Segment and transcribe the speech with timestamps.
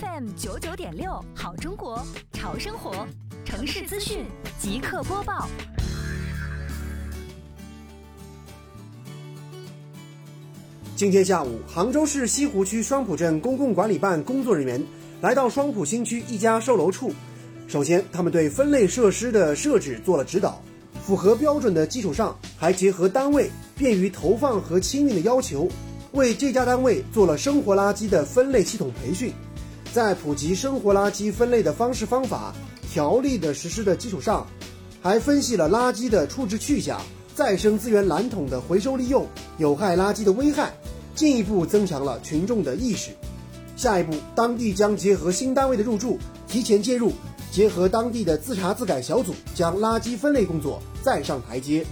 [0.00, 3.06] FM 九九点六，好中国，潮生活，
[3.46, 4.26] 城市资讯
[4.58, 5.48] 即刻播报。
[10.96, 14.84] 今天下午，杭州市西湖区双浦镇公共管理办工作人员
[15.22, 17.12] 来到双浦新区一家售楼处。
[17.66, 20.60] 首先，他们对分类设施的设置做了指导，
[21.02, 25.68] 符合标准的基础上，还结合单位便于投放和清运的要求，
[26.12, 29.32] 为这家单位做了生活垃圾的分类系统培训。
[29.96, 32.54] 在普及生活垃圾分类的方式方法、
[32.92, 34.46] 条例的实施的基础上，
[35.00, 37.00] 还分析了垃圾的处置去向、
[37.34, 40.74] 再生资源蓝桶的回收利用、有害垃圾的危害，
[41.14, 43.12] 进一步增强了群众的意识。
[43.74, 47.10] 下一步，当地将结合新单位的入驻，提前介入，
[47.50, 51.86] 结合当地的自查自改小组，将垃圾分类工作再上台阶。